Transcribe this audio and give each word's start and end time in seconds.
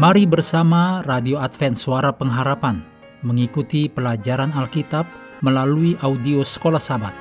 Mari 0.00 0.24
bersama 0.24 1.04
Radio 1.04 1.36
Advent 1.36 1.76
Suara 1.76 2.08
Pengharapan 2.08 2.80
mengikuti 3.20 3.84
pelajaran 3.84 4.48
Alkitab 4.48 5.04
melalui 5.44 5.92
audio 6.00 6.40
Sekolah 6.40 6.80
Sabat. 6.80 7.12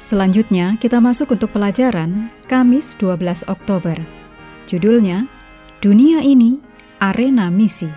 Selanjutnya 0.00 0.80
kita 0.80 1.04
masuk 1.04 1.36
untuk 1.36 1.52
pelajaran 1.52 2.32
Kamis 2.48 2.96
12 2.96 3.44
Oktober. 3.44 4.00
Judulnya 4.64 5.28
Dunia 5.84 6.24
ini 6.24 6.56
Arena 6.96 7.52
Misi. 7.52 7.92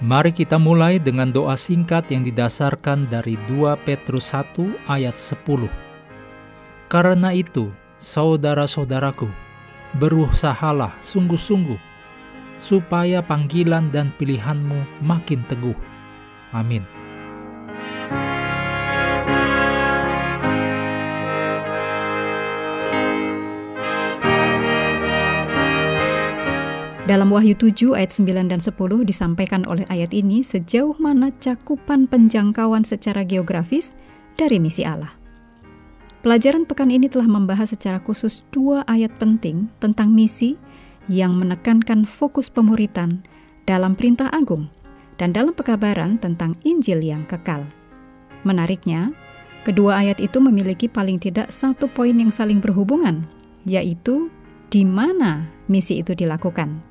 Mari 0.00 0.32
kita 0.32 0.56
mulai 0.56 0.96
dengan 0.96 1.28
doa 1.28 1.60
singkat 1.60 2.08
yang 2.08 2.24
didasarkan 2.24 3.04
dari 3.12 3.36
2 3.52 3.76
Petrus 3.84 4.32
1 4.32 4.88
ayat 4.88 5.20
10. 5.20 5.68
Karena 6.88 7.36
itu, 7.36 7.68
saudara-saudaraku, 8.00 9.28
berusahalah 10.00 10.96
sungguh-sungguh 11.04 11.92
supaya 12.56 13.20
panggilan 13.20 13.90
dan 13.90 14.14
pilihanmu 14.16 15.04
makin 15.04 15.42
teguh. 15.50 15.76
Amin. 16.54 16.86
Dalam 27.04 27.28
Wahyu 27.28 27.52
7 27.52 27.92
ayat 28.00 28.16
9 28.16 28.48
dan 28.48 28.64
10 28.64 28.80
disampaikan 29.04 29.68
oleh 29.68 29.84
ayat 29.92 30.16
ini 30.16 30.40
sejauh 30.40 30.96
mana 30.96 31.28
cakupan 31.36 32.08
penjangkauan 32.08 32.80
secara 32.80 33.20
geografis 33.28 33.92
dari 34.40 34.56
misi 34.56 34.88
Allah. 34.88 35.12
Pelajaran 36.24 36.64
pekan 36.64 36.88
ini 36.88 37.04
telah 37.12 37.28
membahas 37.28 37.76
secara 37.76 38.00
khusus 38.00 38.48
dua 38.48 38.80
ayat 38.88 39.12
penting 39.20 39.68
tentang 39.76 40.16
misi 40.16 40.56
yang 41.10 41.36
menekankan 41.36 42.08
fokus 42.08 42.48
pemuritan 42.48 43.24
dalam 43.68 43.96
perintah 43.96 44.28
agung 44.32 44.68
dan 45.20 45.30
dalam 45.30 45.54
pekabaran 45.54 46.18
tentang 46.18 46.58
Injil 46.66 47.04
yang 47.04 47.24
kekal. 47.28 47.64
Menariknya, 48.44 49.12
kedua 49.64 50.04
ayat 50.04 50.20
itu 50.20 50.40
memiliki 50.40 50.90
paling 50.90 51.16
tidak 51.20 51.48
satu 51.48 51.88
poin 51.88 52.16
yang 52.16 52.32
saling 52.34 52.60
berhubungan, 52.60 53.24
yaitu 53.64 54.28
di 54.68 54.82
mana 54.84 55.48
misi 55.70 56.02
itu 56.02 56.12
dilakukan. 56.12 56.82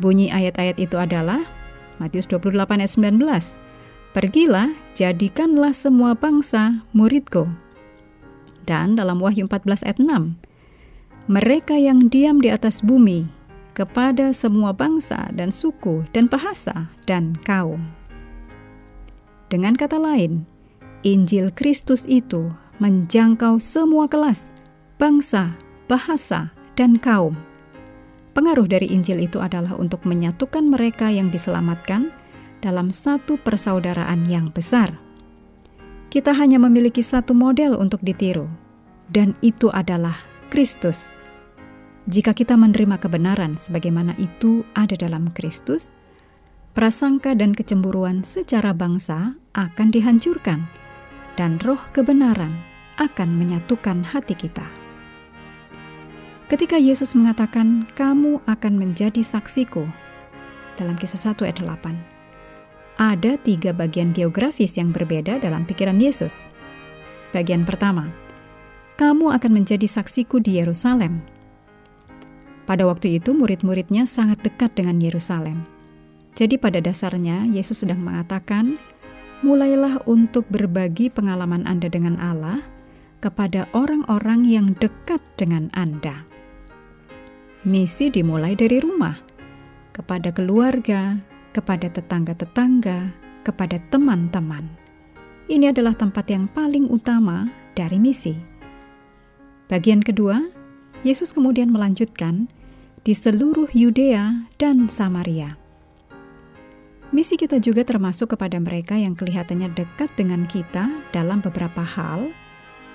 Bunyi 0.00 0.32
ayat-ayat 0.32 0.80
itu 0.80 0.96
adalah 0.96 1.44
Matius 2.00 2.24
28 2.30 2.56
ayat 2.80 2.92
19. 2.92 4.16
Pergilah, 4.16 4.68
jadikanlah 4.92 5.72
semua 5.72 6.12
bangsa 6.16 6.84
muridku 6.92 7.48
dan 8.64 8.94
dalam 8.94 9.18
Wahyu 9.18 9.50
14 9.50 9.84
ayat 9.86 9.98
6, 9.98 10.38
mereka 11.30 11.78
yang 11.78 12.10
diam 12.10 12.42
di 12.42 12.50
atas 12.50 12.82
bumi 12.82 13.30
kepada 13.72 14.34
semua 14.34 14.74
bangsa 14.74 15.30
dan 15.32 15.54
suku 15.54 16.02
dan 16.10 16.26
bahasa 16.26 16.90
dan 17.06 17.38
kaum. 17.46 17.80
Dengan 19.48 19.76
kata 19.76 20.00
lain, 20.00 20.48
Injil 21.04 21.52
Kristus 21.52 22.08
itu 22.08 22.50
menjangkau 22.80 23.60
semua 23.62 24.08
kelas, 24.08 24.50
bangsa, 24.98 25.54
bahasa, 25.86 26.50
dan 26.74 26.96
kaum. 26.98 27.36
Pengaruh 28.32 28.64
dari 28.64 28.88
Injil 28.88 29.28
itu 29.28 29.38
adalah 29.38 29.76
untuk 29.76 30.08
menyatukan 30.08 30.64
mereka 30.64 31.12
yang 31.12 31.28
diselamatkan 31.28 32.08
dalam 32.64 32.88
satu 32.88 33.36
persaudaraan 33.36 34.24
yang 34.24 34.48
besar. 34.48 34.96
Kita 36.08 36.32
hanya 36.32 36.56
memiliki 36.56 37.04
satu 37.04 37.36
model 37.36 37.76
untuk 37.76 38.00
ditiru, 38.00 38.48
dan 39.12 39.36
itu 39.44 39.68
adalah 39.68 40.31
Kristus. 40.52 41.16
Jika 42.12 42.36
kita 42.36 42.60
menerima 42.60 43.00
kebenaran 43.00 43.56
sebagaimana 43.56 44.12
itu 44.20 44.68
ada 44.76 44.92
dalam 44.92 45.32
Kristus, 45.32 45.96
prasangka 46.76 47.32
dan 47.32 47.56
kecemburuan 47.56 48.20
secara 48.20 48.76
bangsa 48.76 49.32
akan 49.56 49.88
dihancurkan, 49.88 50.68
dan 51.40 51.56
roh 51.64 51.80
kebenaran 51.96 52.52
akan 53.00 53.32
menyatukan 53.32 54.04
hati 54.04 54.36
kita. 54.36 54.68
Ketika 56.52 56.76
Yesus 56.76 57.16
mengatakan, 57.16 57.88
"Kamu 57.96 58.44
akan 58.44 58.76
menjadi 58.76 59.24
saksiku," 59.24 59.88
dalam 60.76 61.00
kisah 61.00 61.32
1 61.32 61.48
ayat 61.48 61.64
8, 61.64 61.96
ada 63.00 63.40
tiga 63.40 63.72
bagian 63.72 64.12
geografis 64.12 64.76
yang 64.76 64.92
berbeda 64.92 65.40
dalam 65.40 65.64
pikiran 65.64 65.96
Yesus. 65.96 66.44
Bagian 67.32 67.64
pertama, 67.64 68.12
kamu 69.02 69.34
akan 69.34 69.50
menjadi 69.50 69.90
saksiku 69.90 70.38
di 70.38 70.62
Yerusalem. 70.62 71.26
Pada 72.70 72.86
waktu 72.86 73.18
itu, 73.18 73.34
murid-muridnya 73.34 74.06
sangat 74.06 74.38
dekat 74.46 74.78
dengan 74.78 75.02
Yerusalem. 75.02 75.66
Jadi, 76.38 76.54
pada 76.54 76.78
dasarnya, 76.78 77.42
Yesus 77.50 77.82
sedang 77.82 77.98
mengatakan, 77.98 78.78
"Mulailah 79.42 80.06
untuk 80.06 80.46
berbagi 80.54 81.10
pengalaman 81.10 81.66
Anda 81.66 81.90
dengan 81.90 82.14
Allah 82.22 82.62
kepada 83.18 83.66
orang-orang 83.74 84.46
yang 84.46 84.78
dekat 84.78 85.18
dengan 85.34 85.66
Anda." 85.74 86.22
Misi 87.66 88.06
dimulai 88.06 88.54
dari 88.54 88.78
rumah, 88.78 89.18
kepada 89.90 90.30
keluarga, 90.30 91.18
kepada 91.50 91.90
tetangga-tetangga, 91.90 93.10
kepada 93.42 93.82
teman-teman. 93.90 94.70
Ini 95.50 95.74
adalah 95.74 95.98
tempat 95.98 96.30
yang 96.30 96.46
paling 96.54 96.86
utama 96.86 97.50
dari 97.74 97.98
misi. 97.98 98.51
Bagian 99.70 100.02
kedua, 100.02 100.42
Yesus 101.02 101.34
kemudian 101.34 101.70
melanjutkan 101.70 102.46
di 103.02 103.14
seluruh 103.14 103.66
Yudea 103.74 104.46
dan 104.62 104.86
Samaria. 104.86 105.58
Misi 107.12 107.36
kita 107.36 107.60
juga 107.60 107.84
termasuk 107.84 108.32
kepada 108.32 108.56
mereka 108.56 108.96
yang 108.96 109.12
kelihatannya 109.12 109.74
dekat 109.76 110.08
dengan 110.16 110.48
kita 110.48 110.88
dalam 111.12 111.44
beberapa 111.44 111.84
hal, 111.84 112.32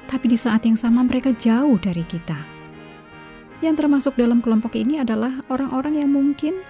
tapi 0.09 0.31
di 0.31 0.39
saat 0.39 0.65
yang 0.65 0.79
sama 0.79 1.05
mereka 1.05 1.35
jauh 1.35 1.77
dari 1.77 2.01
kita. 2.07 2.39
Yang 3.61 3.85
termasuk 3.85 4.13
dalam 4.17 4.41
kelompok 4.41 4.73
ini 4.73 4.97
adalah 5.03 5.43
orang-orang 5.53 6.01
yang 6.01 6.09
mungkin 6.09 6.65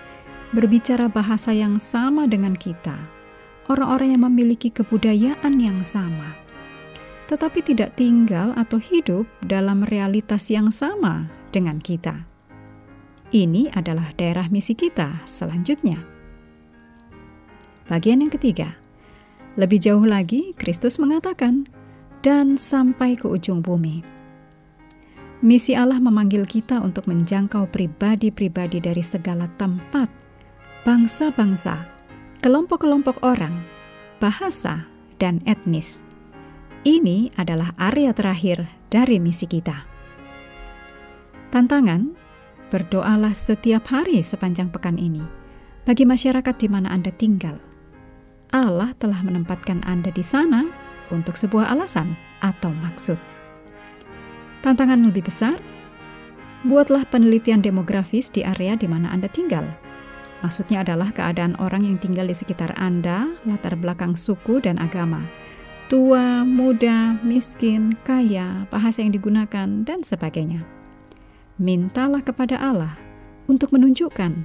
berbicara 0.52 1.08
bahasa 1.08 1.56
yang 1.56 1.80
sama 1.80 2.28
dengan 2.28 2.52
kita, 2.56 2.96
orang-orang 3.72 4.16
yang 4.16 4.24
memiliki 4.28 4.68
kebudayaan 4.68 5.56
yang 5.60 5.80
sama, 5.84 6.36
tetapi 7.28 7.60
tidak 7.64 8.00
tinggal 8.00 8.56
atau 8.56 8.80
hidup 8.80 9.28
dalam 9.44 9.84
realitas 9.88 10.48
yang 10.48 10.72
sama 10.72 11.28
dengan 11.52 11.80
kita. 11.80 12.24
Ini 13.36 13.76
adalah 13.76 14.16
daerah 14.16 14.48
misi 14.48 14.72
kita 14.72 15.28
selanjutnya. 15.28 16.00
Bagian 17.92 18.24
yang 18.24 18.32
ketiga, 18.32 18.80
lebih 19.60 19.84
jauh 19.84 20.04
lagi, 20.08 20.56
Kristus 20.56 20.96
mengatakan, 20.96 21.68
"Dan 22.24 22.56
sampai 22.56 23.20
ke 23.20 23.28
ujung 23.28 23.60
bumi." 23.60 24.04
Misi 25.44 25.78
Allah 25.78 26.02
memanggil 26.02 26.50
kita 26.50 26.82
untuk 26.82 27.06
menjangkau 27.06 27.70
pribadi-pribadi 27.70 28.82
dari 28.82 29.06
segala 29.06 29.46
tempat 29.62 30.10
bangsa-bangsa, 30.82 31.84
kelompok-kelompok 32.40 33.20
orang, 33.22 33.54
bahasa, 34.24 34.88
dan 35.20 35.44
etnis. 35.44 36.07
Ini 36.86 37.34
adalah 37.40 37.74
area 37.80 38.14
terakhir 38.14 38.68
dari 38.94 39.18
misi 39.18 39.50
kita. 39.50 39.86
Tantangan: 41.50 42.14
berdoalah 42.70 43.34
setiap 43.34 43.90
hari 43.90 44.22
sepanjang 44.22 44.70
pekan 44.70 45.00
ini 45.00 45.24
bagi 45.88 46.04
masyarakat 46.04 46.56
di 46.60 46.68
mana 46.70 46.94
Anda 46.94 47.10
tinggal. 47.16 47.58
Allah 48.54 48.94
telah 49.02 49.24
menempatkan 49.24 49.82
Anda 49.88 50.14
di 50.14 50.22
sana 50.22 50.68
untuk 51.10 51.40
sebuah 51.40 51.74
alasan 51.74 52.14
atau 52.44 52.70
maksud. 52.86 53.18
Tantangan 54.62 55.02
lebih 55.08 55.26
besar: 55.26 55.58
buatlah 56.68 57.08
penelitian 57.10 57.64
demografis 57.64 58.30
di 58.30 58.46
area 58.46 58.78
di 58.78 58.86
mana 58.86 59.10
Anda 59.10 59.32
tinggal 59.32 59.66
Maksudnya 60.46 60.86
adalah 60.86 61.10
keadaan 61.10 61.58
orang 61.58 61.82
yang 61.82 61.98
tinggal 61.98 62.30
di 62.30 62.36
sekitar 62.38 62.70
Anda, 62.78 63.26
latar 63.50 63.74
belakang 63.74 64.14
suku 64.14 64.62
dan 64.62 64.78
agama. 64.78 65.26
Tua, 65.88 66.44
muda, 66.44 67.16
miskin, 67.24 67.96
kaya, 68.04 68.68
bahasa 68.68 69.00
yang 69.00 69.16
digunakan, 69.16 69.88
dan 69.88 70.04
sebagainya. 70.04 70.68
Mintalah 71.56 72.20
kepada 72.20 72.60
Allah 72.60 73.00
untuk 73.48 73.72
menunjukkan 73.72 74.36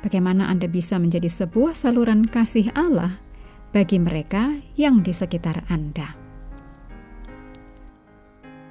bagaimana 0.00 0.48
Anda 0.48 0.64
bisa 0.72 0.96
menjadi 0.96 1.28
sebuah 1.28 1.76
saluran 1.76 2.24
kasih 2.24 2.72
Allah 2.72 3.20
bagi 3.76 4.00
mereka 4.00 4.56
yang 4.80 5.04
di 5.04 5.12
sekitar 5.12 5.68
Anda. 5.68 6.16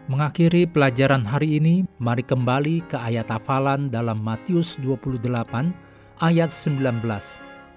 Mengakhiri 0.09 0.65
pelajaran 0.65 1.29
hari 1.29 1.61
ini, 1.61 1.85
mari 2.01 2.25
kembali 2.25 2.89
ke 2.89 2.97
ayat 2.97 3.29
hafalan 3.29 3.93
dalam 3.93 4.17
Matius 4.17 4.81
28 4.81 5.21
ayat 6.25 6.49
19. 6.49 7.05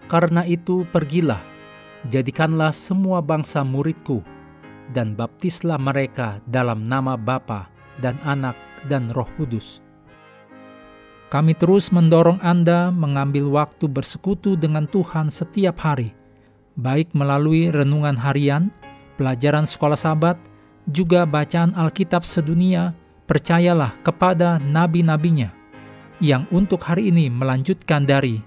Karena 0.09 0.41
itu 0.49 0.89
pergilah, 0.89 1.45
jadikanlah 2.09 2.73
semua 2.73 3.21
bangsa 3.21 3.61
muridku, 3.61 4.25
dan 4.93 5.13
baptislah 5.13 5.77
mereka 5.77 6.41
dalam 6.49 6.89
nama 6.89 7.15
Bapa 7.19 7.69
dan 8.01 8.17
Anak 8.25 8.57
dan 8.87 9.11
Roh 9.13 9.29
Kudus. 9.37 9.85
Kami 11.29 11.53
terus 11.53 11.93
mendorong 11.93 12.41
Anda 12.41 12.89
mengambil 12.89 13.53
waktu 13.53 13.85
bersekutu 13.85 14.57
dengan 14.57 14.89
Tuhan 14.89 15.29
setiap 15.29 15.77
hari, 15.85 16.17
baik 16.81 17.13
melalui 17.13 17.69
renungan 17.69 18.17
harian, 18.17 18.73
pelajaran 19.21 19.69
sekolah 19.69 19.99
sahabat, 19.99 20.41
juga 20.89 21.29
bacaan 21.29 21.77
Alkitab 21.77 22.25
sedunia, 22.25 22.97
percayalah 23.29 23.93
kepada 24.01 24.57
nabi-nabinya, 24.57 25.53
yang 26.17 26.49
untuk 26.49 26.81
hari 26.81 27.13
ini 27.13 27.29
melanjutkan 27.29 28.09
dari 28.09 28.41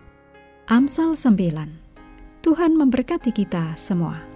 Amsal 0.65 1.13
9. 1.13 2.41
Tuhan 2.41 2.73
memberkati 2.73 3.29
kita 3.29 3.77
semua. 3.77 4.30